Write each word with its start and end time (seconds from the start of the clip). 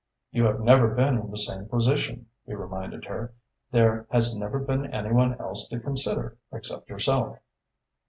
"You 0.31 0.45
have 0.45 0.61
never 0.61 0.87
been 0.95 1.19
in 1.19 1.29
the 1.29 1.37
same 1.37 1.69
position," 1.69 2.25
he 2.47 2.55
reminded 2.55 3.05
her. 3.05 3.35
"There 3.69 4.07
has 4.09 4.35
never 4.35 4.57
been 4.57 4.87
any 4.91 5.11
one 5.11 5.35
else 5.39 5.67
to 5.67 5.79
consider 5.79 6.39
except 6.51 6.89
yourself." 6.89 7.37